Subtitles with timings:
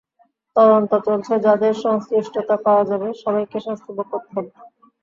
[0.55, 4.51] তদন্ত চলছে, যাঁদের সংশ্লিষ্টতা পাওয়া যাবে, সবাইকে শাস্তি ভোগ করতে হবে।